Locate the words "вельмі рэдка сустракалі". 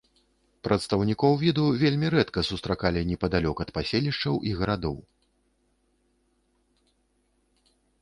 1.81-3.05